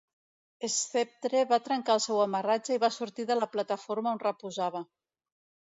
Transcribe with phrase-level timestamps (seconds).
[0.75, 4.85] "Sceptre" va trencar el seu amarratge i va sortir de la plataforma on reposava.